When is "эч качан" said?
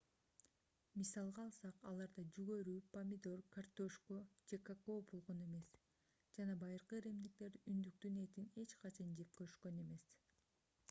8.65-9.13